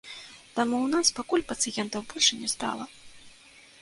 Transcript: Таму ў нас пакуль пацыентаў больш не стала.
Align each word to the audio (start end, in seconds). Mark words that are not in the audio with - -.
Таму 0.55 0.75
ў 0.85 0.87
нас 0.93 1.11
пакуль 1.19 1.45
пацыентаў 1.53 2.01
больш 2.15 2.27
не 2.41 2.47
стала. 2.55 2.85